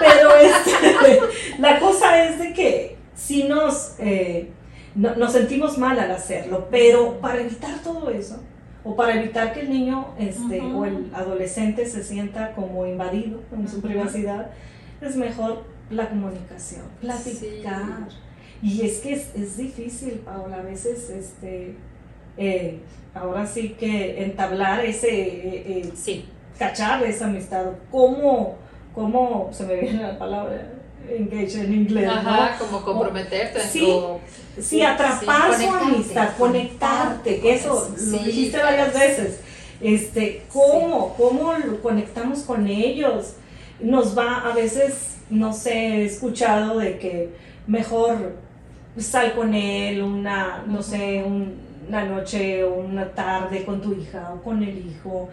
[0.00, 1.20] Pero este,
[1.58, 4.50] la cosa es de que si nos, eh,
[4.94, 8.36] no- nos sentimos mal al hacerlo, pero para evitar todo eso,
[8.82, 13.66] o para evitar que el niño este, o el adolescente se sienta como invadido en
[13.68, 14.50] su privacidad,
[15.00, 15.62] es mejor
[15.94, 18.08] la comunicación, platicar.
[18.62, 21.76] Y es que es, es difícil, Paola, a veces, este,
[22.36, 22.80] eh,
[23.14, 26.26] ahora sí que entablar ese, eh, eh, sí.
[26.58, 28.56] cachar esa amistad, cómo,
[28.94, 30.74] cómo se me viene la palabra
[31.08, 34.20] engage en inglés, Ajá, como comprometerte Sí, ¿no?
[34.60, 39.40] Sí, atrapar Sí, su amistad, conectarte, con eso eso, lo sí, dijiste varias veces.
[39.80, 43.34] Este, ¿cómo, cómo lo conectamos con ellos?
[43.80, 47.30] Nos va a veces, no sé, he escuchado de que
[47.66, 48.36] mejor
[48.98, 51.54] sal con él una, no sé, un-
[51.88, 55.28] una noche o una tarde con tu hija o con el hijo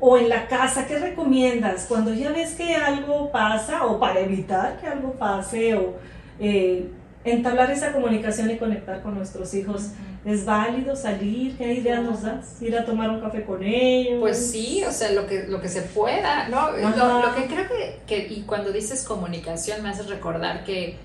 [0.00, 1.86] o en la casa, ¿qué recomiendas?
[1.88, 5.94] Cuando ya ves que algo pasa o para evitar que algo pase o
[6.40, 6.88] eh,
[7.32, 9.90] entablar esa comunicación y conectar con nuestros hijos.
[10.24, 11.56] ¿Es válido salir?
[11.56, 12.60] ¿Qué idea nos das?
[12.60, 14.20] ¿Ir a tomar un café con ellos?
[14.20, 16.72] Pues sí, o sea, lo que, lo que se pueda, ¿no?
[16.72, 20.96] Lo, lo que creo que, que, y cuando dices comunicación me hace recordar que,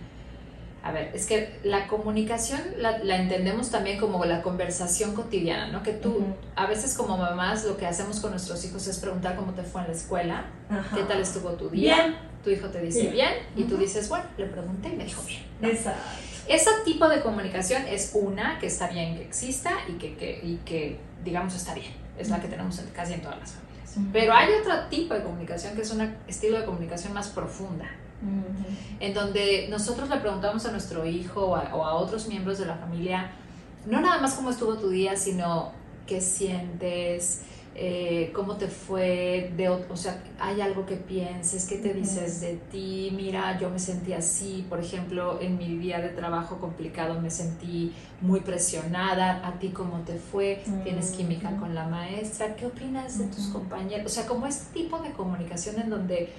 [0.84, 5.84] a ver, es que la comunicación la, la entendemos también como la conversación cotidiana, ¿no?
[5.84, 9.54] Que tú, a veces como mamás, lo que hacemos con nuestros hijos es preguntar cómo
[9.54, 10.96] te fue en la escuela, Ajá.
[10.98, 12.33] qué tal estuvo tu día, Bien.
[12.44, 13.14] Tu hijo te dice Bien.
[13.14, 15.44] bien, y tú dices, bueno, le pregunté y me dijo bien.
[15.62, 15.68] ¿no?
[15.70, 16.02] Exacto.
[16.48, 20.58] Ese tipo de comunicación es una que está bien que exista y que, que- y
[20.66, 21.94] que digamos, está bien.
[22.20, 23.98] Es la que tenemos en- casi en todas las familias.
[23.98, 24.06] Ujú.
[24.12, 27.86] Pero hay otro tipo de comunicación que es un estilo de comunicación más profunda,
[29.00, 32.66] en donde nosotros le preguntamos a nuestro hijo o a, o a otros miembros de
[32.66, 33.32] la familia,
[33.86, 35.72] no nada más cómo estuvo tu día, sino
[36.08, 37.42] qué sientes,
[37.76, 42.58] eh, cómo te fue, de, o sea, hay algo que pienses, qué te dices de
[42.72, 47.32] ti, mira, yo me sentí así, por ejemplo, en mi día de trabajo complicado me
[47.32, 51.62] sentí muy presionada, a ti cómo te fue, tienes química Ujú.
[51.62, 54.06] con la maestra, ¿qué opinas de tus compañeros?
[54.06, 56.30] O sea, como este tipo de comunicación en donde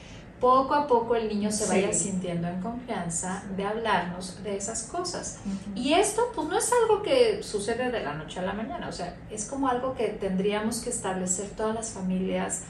[0.41, 2.11] poco a poco el niño se vaya Sí.
[2.11, 5.39] sintiendo en confianza de hablarnos de esas cosas.
[5.75, 8.93] Y esto pues no es algo que sucede de la noche a la mañana, o
[8.93, 12.63] sea, es como algo que tendríamos que establecer todas las familias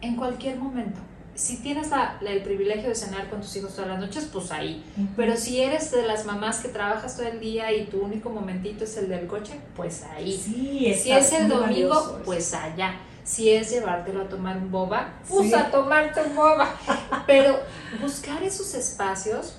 [0.00, 0.98] en cualquier momento.
[1.34, 4.50] Si tienes la- la- el privilegio de cenar con tus hijos todas las noches, pues
[4.52, 4.84] ahí.
[5.16, 8.84] Pero si eres de las mamás que trabajas todo el día y tu único momentito
[8.84, 10.32] es el del coche, pues ahí.
[10.36, 12.96] Sí, Si es el domingo, valioso pues allá.
[13.24, 15.54] Si es llevártelo a tomar un boba, pues Sí.
[15.54, 16.68] a tomarte un boba.
[17.26, 17.58] Pero
[18.00, 19.58] buscar esos espacios,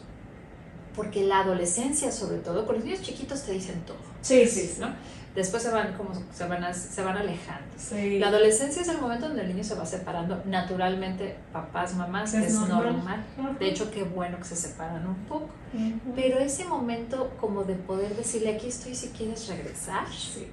[0.95, 4.75] porque la adolescencia sobre todo, con los niños chiquitos te dicen todo, Sí, sí.
[4.79, 4.89] ¿no?
[5.33, 7.65] Después se van como se van, a- se van alejando.
[7.75, 8.19] Sí.
[8.19, 12.49] La adolescencia es el momento donde el niño se va separando naturalmente, papás, mamás, Es
[12.49, 13.25] es, normal.
[13.59, 15.49] De hecho, qué bueno que se separan un poco.
[15.73, 16.13] Ujú.
[16.15, 20.47] Pero ese momento como de poder decirle, aquí estoy si quieres regresar, Sí.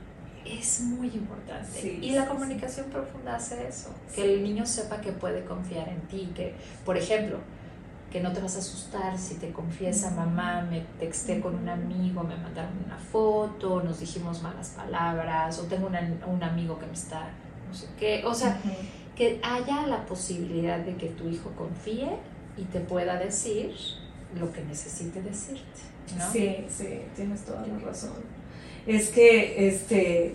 [0.44, 1.81] Es muy importante.
[1.81, 5.88] Sí, y la sí, comunicación profunda hace eso, que el niño sepa que puede confiar
[5.88, 7.38] en ti, que, por ejemplo,
[8.11, 12.22] que no te vas a asustar si te confiesa, mamá, me texté con un amigo,
[12.24, 16.92] me mandaron una foto, nos dijimos malas palabras, o tengo una- un amigo que me
[16.94, 17.29] está,
[17.68, 18.61] no sé qué, o sea,
[19.14, 22.16] que haya la posibilidad de que tu hijo confíe
[22.57, 23.74] y te pueda decir
[24.38, 25.81] lo que necesite decirte,
[26.18, 26.33] ¿no?
[26.33, 28.39] Sí, sí, tienes toda la razón.
[28.86, 30.34] Es que este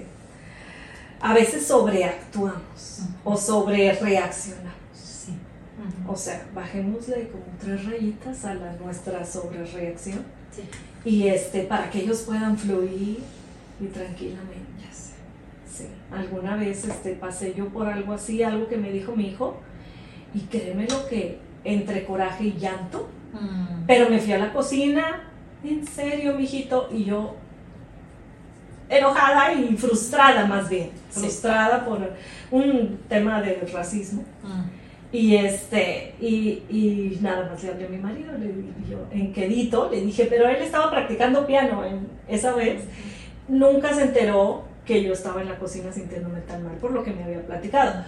[1.21, 4.73] a veces sobreactuamos o sobre reaccionamos.
[4.93, 5.34] Sí.
[6.08, 10.19] O sea, bajémosle como tres rayitas a la, nuestra sobrereacción
[10.51, 10.62] Sí.
[11.10, 13.19] y este para que ellos puedan fluir
[13.81, 14.69] y tranquilamente.
[14.81, 15.13] Ya sé.
[15.69, 19.58] Sí, alguna vez este, pasé yo por algo así, algo que me dijo mi hijo,
[20.34, 23.84] y créeme lo que entre coraje y llanto, Mm.
[23.86, 25.23] pero me fui a la cocina
[25.62, 26.88] ¿en serio, mijito?
[26.89, 27.36] Y yo,
[28.89, 32.00] enojada y frustrada más bien, frustrada por
[32.52, 34.24] un tema de racismo.
[34.43, 34.86] Mm.
[35.12, 39.89] Y este, y, y, nada más le hablé a mi marido, le dije en quedito,
[39.89, 42.84] le dije, pero él estaba practicando piano en, esa vez,
[43.48, 47.12] nunca se enteró que yo estaba en la cocina sintiéndome tan mal por lo que
[47.12, 48.04] me había platicado.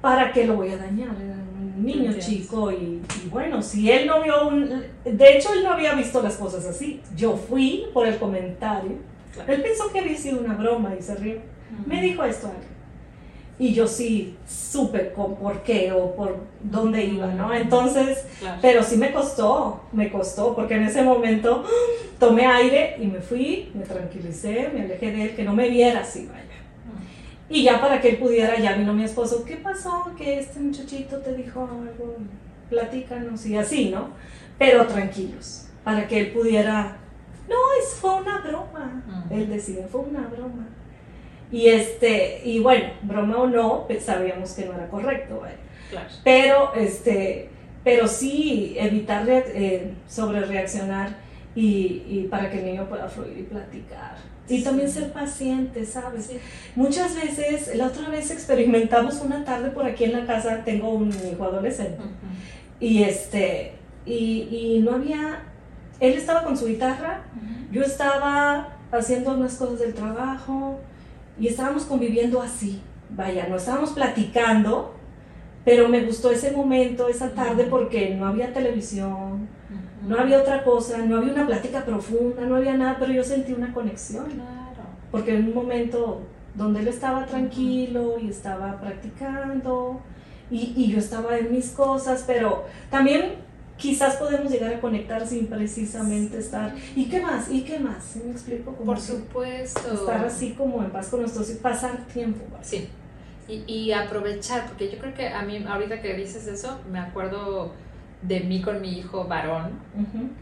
[0.00, 1.16] ¿Para qué lo voy a dañar?
[1.22, 4.82] Era un niño chico y, y, bueno, si él no vio un...
[5.04, 7.00] De hecho, él no había visto las cosas así.
[7.16, 8.98] Yo fui por el comentario.
[9.46, 11.36] Él pensó que había sido una broma y se rió.
[11.86, 12.50] Me dijo esto
[13.58, 17.54] y yo sí supe con por qué o por dónde iba, ¿no?
[17.54, 18.24] Entonces,
[18.60, 21.64] pero sí me costó, me costó, porque en ese momento
[22.18, 26.00] tomé aire y me fui, me tranquilicé, me alejé de él, que no me viera
[26.00, 26.42] así, vaya.
[27.48, 30.10] Y ya para que él pudiera, ya vino mi esposo, ¿qué pasó?
[30.16, 32.16] Que este muchachito te dijo algo,
[32.70, 34.08] platícanos y así, ¿no?
[34.58, 36.96] Pero tranquilos, para que él pudiera,
[37.48, 40.68] no, es, fue una broma, él decía, fue una broma.
[41.52, 45.42] Y, este, y bueno, broma o no, pues, sabíamos que no era correcto.
[46.24, 47.48] Pero, este,
[47.84, 51.16] pero sí evitar eh, sobre reaccionar
[51.54, 54.16] y, y, para que el niño pueda fluir y platicar.
[54.48, 56.30] Y también ser paciente, ¿sabes?
[56.74, 61.08] Muchas veces, la otra vez experimentamos una tarde por aquí en la casa, tengo un
[61.10, 61.98] hijo adolescente,
[62.80, 63.72] y este,
[64.04, 65.44] y, y, no había,
[66.00, 67.22] él estaba con su guitarra,
[67.70, 70.78] yo estaba haciendo unas cosas del trabajo,
[71.38, 72.80] y estábamos conviviendo así,
[73.10, 74.94] vaya, no estábamos platicando,
[75.64, 79.48] pero me gustó ese momento, esa tarde, porque no había televisión,
[80.06, 83.52] no había otra cosa, no había una plática profunda, no había nada, pero yo sentí
[83.52, 84.26] una conexión.
[84.26, 84.82] Claro.
[85.10, 86.20] Porque en un momento
[86.54, 90.00] donde él estaba tranquilo y estaba practicando
[90.50, 93.36] y, y yo estaba en mis cosas, pero también
[93.76, 96.74] quizás podemos llegar a conectar sin precisamente estar.
[96.94, 97.50] ¿Y qué más?
[97.50, 98.04] ¿Y qué más?
[98.04, 98.72] ¿Sí me explico?
[98.72, 99.92] Por supuesto.
[99.92, 102.44] Estar así como en paz con nosotros y pasar tiempo.
[102.62, 102.88] Sí.
[103.46, 107.72] Y, y, aprovechar, porque yo creo que a mí, ahorita que dices eso, me acuerdo
[108.26, 109.72] de mí con mi hijo varón,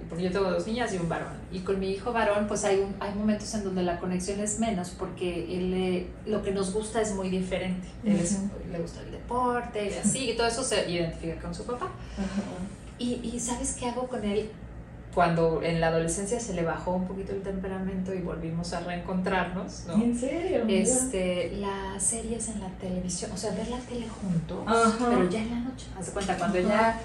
[0.08, 2.78] porque yo tengo dos niñas y un varón, y con mi hijo varón pues hay,
[2.78, 7.00] un, hay momentos en donde la conexión es menos porque él, lo que nos gusta
[7.00, 8.20] es muy diferente, él
[8.70, 11.90] le gusta el deporte y así, y todo eso se identifica con su papá.
[13.02, 14.50] Y, ¿sabes qué hago con él?
[15.12, 19.84] Cuando en la adolescencia se le bajó un poquito el temperamento y volvimos a reencontrarnos,
[19.86, 19.94] ¿no?
[19.94, 20.64] ¿En serio?
[20.68, 24.64] Este, las series en la televisión, o sea, ver la tele juntos,
[24.98, 25.86] pero ya en la noche.
[25.98, 26.98] Haz de cuenta, cuando ya,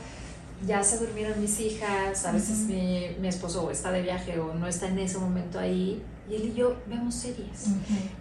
[0.65, 4.67] ya se durmieron mis hijas, a veces mi, mi, esposo está de viaje o no
[4.67, 7.67] está en ese momento ahí, y él y yo vemos series.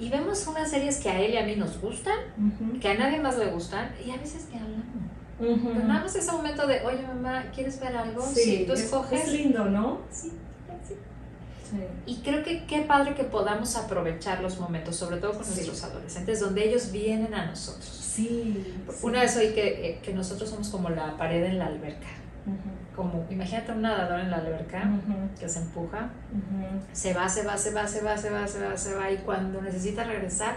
[0.01, 2.19] Y vemos unas series que a él y a mí nos gustan,
[2.81, 4.85] que a nadie más le gustan, y a veces que hablamos.
[5.39, 8.23] Pero nada más ese momento de, oye mamá, ¿quieres ver algo?
[8.23, 9.25] Sí, tú escoges.
[9.25, 10.01] Es, lindo, ¿no?
[10.11, 10.33] Sí,
[10.89, 10.95] sí.
[12.07, 16.41] Y creo que qué padre que podamos aprovechar los momentos, sobre todo con nuestros adolescentes,
[16.41, 17.87] donde ellos vienen a nosotros.
[17.87, 18.75] Sí.
[19.03, 22.07] Una vez oí que, eh, que nosotros somos como la pared en la alberca.
[22.95, 24.89] Como, imagínate un nadador en la alberca
[25.39, 26.09] que se empuja,
[26.93, 29.19] se va, se va, se va, se va, se va, se va, se va, y
[29.19, 30.57] cuando necesita regresar,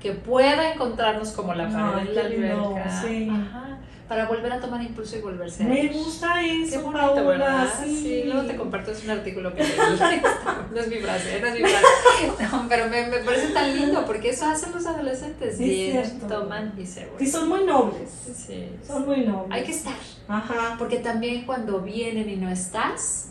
[0.00, 3.02] que pueda encontrarnos como la pared en la alberca.
[3.02, 3.28] Sí.
[3.30, 7.68] Ajá para volver a tomar impulso y volverse a Me gusta eso, Qué bonito, ¿verdad?
[7.84, 8.22] Sí.
[8.24, 9.72] luego te comparto, es un artículo que leí.
[10.74, 12.52] no es mi frase, no es mi frase.
[12.52, 15.58] No, pero me, me, parece tan lindo porque eso hacen los adolescentes.
[15.58, 17.18] Vienen, toman y se vuelven.
[17.18, 18.08] Sí, son muy nobles.
[18.46, 18.68] Sí.
[18.86, 19.50] Son muy nobles.
[19.50, 19.94] Hay que estar.
[20.28, 20.76] Ajá.
[20.78, 23.30] Porque también cuando vienen y no estás,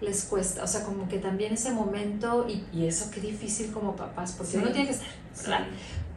[0.00, 0.64] les cuesta.
[0.64, 4.58] O sea, como que también ese momento, y, y eso qué difícil como papás, porque
[4.58, 5.08] uno tiene que estar,
[5.42, 5.66] ¿verdad?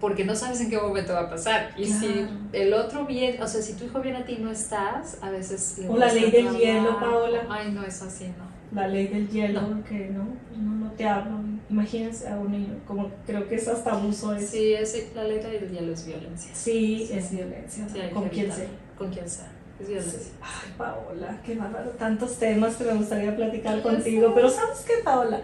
[0.02, 1.74] Porque no sabes en qué momento va a pasar.
[1.78, 4.52] Y si el otro viene, o sea, si tu hijo viene a ti y no
[4.52, 5.80] estás, a veces...
[5.88, 7.46] O la ley del hielo, Paola.
[7.48, 8.52] Ay, no, es así, no.
[8.74, 10.26] La ley del hielo, que no,
[10.58, 11.40] no, no te hablo.
[11.70, 14.34] Imagínense a un niño, como creo que es hasta abuso.
[14.34, 14.50] Es.
[14.50, 16.52] Sí, es, la ley del hielo es violencia.
[16.54, 17.88] Sí, es violencia.
[18.14, 18.68] con quien sea.
[18.98, 19.52] Con quien sea.
[19.80, 20.34] Es violencia.
[20.42, 21.92] Ay, Paola, qué bárbaro.
[21.92, 24.32] Tantos temas que me gustaría platicar contigo.
[24.34, 25.42] Pero ¿sabes qué, Paola?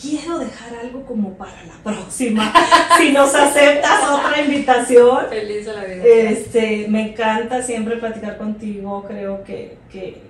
[0.00, 2.52] Quiero dejar algo como para la próxima.
[2.98, 5.26] si nos aceptas otra invitación.
[5.28, 6.04] Feliz a la vida.
[6.04, 9.04] Este, me encanta siempre platicar contigo.
[9.06, 10.22] Creo que, que,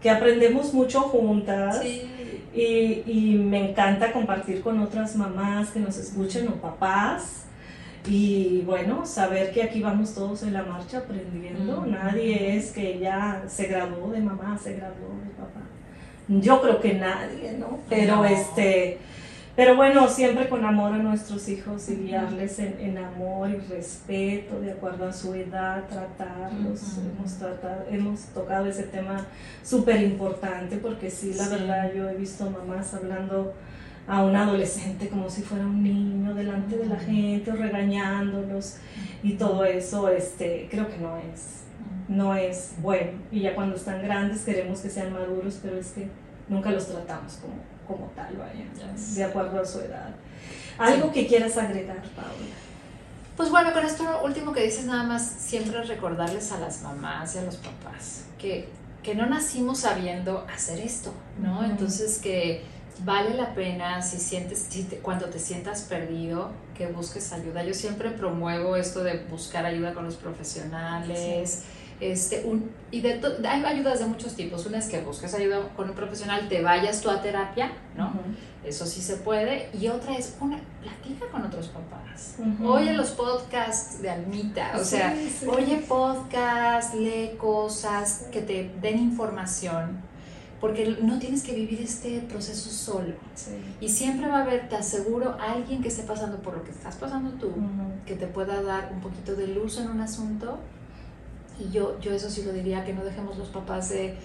[0.00, 1.80] que aprendemos mucho juntas.
[1.82, 2.10] Sí.
[2.54, 7.46] Y, y, me encanta compartir con otras mamás que nos escuchen o papás.
[8.06, 11.84] Y bueno, saber que aquí vamos todos en la marcha aprendiendo.
[11.84, 15.73] Nadie es que ya se graduó de mamá, se graduó de papá
[16.28, 17.80] yo creo que nadie, ¿no?
[17.88, 18.98] Pero este,
[19.56, 24.72] Pero bueno, siempre con amor a nuestros hijos y guiarles en, amor y respeto, de
[24.72, 26.98] acuerdo a su edad, tratarlos.
[26.98, 29.24] hemos, tratado, hemos tocado ese tema
[29.62, 33.54] súper importante porque sí, la verdad, yo he visto mamás hablando
[34.08, 38.76] a un adolescente como si fuera un niño delante de la gente o regañándolos
[39.22, 41.63] y todo eso, este, creo que no es,
[42.08, 43.12] no es bueno.
[43.30, 46.08] Y ya cuando están grandes queremos que sean maduros, pero es que
[46.48, 47.54] nunca los tratamos como,
[47.86, 48.64] como tal, vaya,
[49.14, 50.10] de acuerdo a su edad.
[50.78, 52.54] ¿Algo que quieras agregar, Paula?
[53.36, 57.38] Pues bueno, con esto último que dices, nada más siempre recordarles a las mamás y
[57.38, 58.68] a los papás que,
[59.02, 61.64] que no nacimos sabiendo hacer esto, ¿no?
[61.64, 62.62] Entonces que
[63.04, 67.62] vale la pena si sientes, si cuando te sientas perdido, que busques ayuda.
[67.64, 71.64] Yo siempre promuevo esto de buscar ayuda con los profesionales.
[72.00, 74.66] Este, un, y de hay ayudas de muchos tipos.
[74.66, 78.12] Una es que busques ayuda con un profesional, te vayas tú a terapia, ¿no?
[78.64, 79.68] Eso sí se puede.
[79.78, 82.36] Y otra es, una, platica con otros papás.
[82.64, 85.14] Oye los podcasts de Almita, o sea,
[85.46, 90.02] oye podcasts, lee cosas que te den información
[90.64, 93.12] porque no tienes que vivir este proceso solo.
[93.82, 96.96] Y siempre va a haber, te aseguro, alguien que esté pasando por lo que estás
[96.96, 97.52] pasando tú,
[98.06, 100.60] que te pueda dar un poquito de luz en un asunto.
[101.60, 104.16] Y yo, yo eso sí lo diría, que no dejemos los papás de,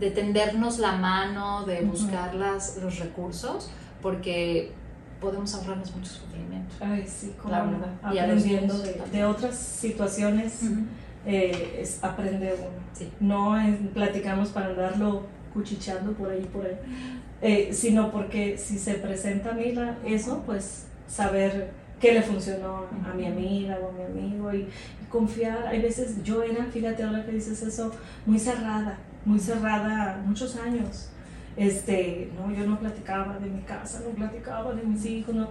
[0.00, 3.70] de tendernos la mano, de buscar las, los recursos,
[4.02, 4.72] porque
[5.20, 6.74] podemos ahorrarnos mucho sufrimiento.
[6.80, 7.94] Ay, sí, como la verdad.
[8.02, 10.58] Aprendiendo de, de, otras situaciones,
[11.24, 12.82] eh, es, aprende uno.
[12.94, 13.12] Sí.
[13.20, 13.54] No
[13.92, 16.76] platicamos para andarlo cuchicheando por ahí, por ahí,
[17.40, 19.74] eh, sino porque si se presenta a mí
[20.04, 24.68] eso, pues saber qué le funcionó a mi amiga o a mi amigo y,
[25.08, 25.68] confiar.
[25.68, 27.92] Hay veces yo era, fíjate ahora que dices eso,
[28.26, 31.10] muy cerrada, muy cerrada muchos años.
[31.56, 35.50] Este, no, yo no platicaba de mi casa, no platicaba de mis hijos, no.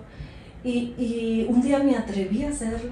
[0.65, 2.91] Y, y un día me atreví a hacerlo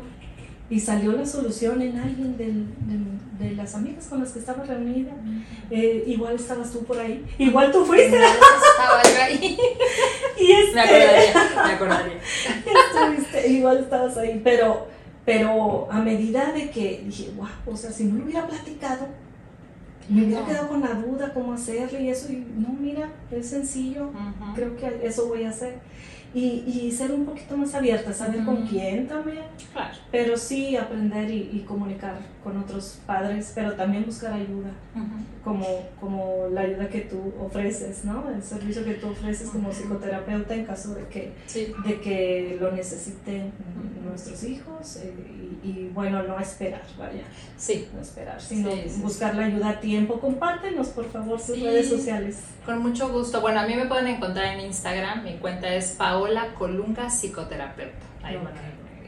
[0.72, 2.65] y salió la solución en alguien del,
[3.38, 5.11] de las amigas con las que estaba reunida.
[5.69, 7.26] Eh, igual estabas tú por ahí.
[7.38, 8.15] Igual tú fuiste.
[8.15, 9.57] estaba yo ahí.
[10.39, 12.13] y este, me acordaría, me acordaría.
[13.11, 14.39] Estuviste, igual estabas ahí.
[14.41, 14.88] Pero,
[15.26, 19.09] pero a medida de que dije, wow, o sea, si no lo hubiera platicado,
[20.07, 22.32] me hubiera quedado con la duda cómo hacerlo y eso.
[22.32, 24.11] Y no, mira, es sencillo.
[24.55, 25.80] Creo que eso voy a hacer
[26.34, 29.93] y, y, ser un poquito más abierta, saber con quién también, claro.
[30.11, 34.71] pero sí aprender y, y, comunicar con otros padres, pero también buscar ayuda,
[35.43, 35.65] como,
[35.99, 38.29] como la ayuda que tú ofreces, ¿no?
[38.29, 43.51] El servicio que tú ofreces como psicoterapeuta en caso de que, de que lo necesiten
[44.05, 45.51] nuestros hijos eh, y,
[45.93, 47.24] bueno, no esperar, vaya.
[47.57, 47.88] Sí.
[47.93, 50.20] No esperar, sino buscar la ayuda a tiempo.
[50.20, 52.39] Compártenos, por favor, sus redes sociales.
[52.66, 53.41] Con mucho gusto.
[53.41, 58.05] Bueno, a mí me pueden encontrar en Instagram, mi cuenta es Paola Colunga Psicoterapeuta.
[58.24, 58.38] Ahí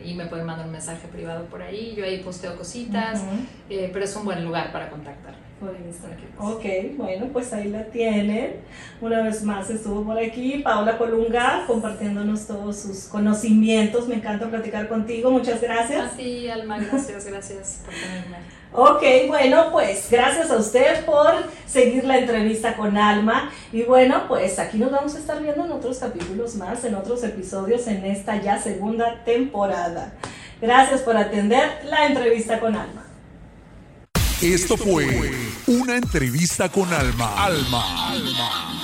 [0.03, 1.93] y me pueden mandar un mensaje privado por ahí.
[1.95, 3.23] Yo ahí posteo cositas,
[3.69, 5.35] eh, pero es un buen lugar para contactar.
[5.63, 6.19] Por Instagram.
[6.39, 8.55] Ok, bueno, pues ahí la tienen.
[8.99, 14.09] Una vez más estuvo por aquí Paola Colunga compartiéndonos todos sus conocimientos.
[14.09, 15.31] Me encanta platicar contigo.
[15.31, 16.11] Muchas gracias.
[16.11, 18.37] Así, Alma, gracias, gracias por tenerme.
[18.73, 21.31] Ok, bueno, pues gracias a usted por
[21.65, 23.49] seguir la entrevista con Alma.
[23.71, 27.23] Y bueno, pues aquí nos vamos a estar viendo en otros capítulos más, en otros
[27.23, 30.11] episodios en esta ya segunda temporada.
[30.59, 33.02] Gracias por atender la entrevista con Alma.
[34.43, 35.31] Esto fue
[35.67, 37.45] una entrevista con Alma.
[37.45, 38.09] Alma.
[38.11, 38.82] Alma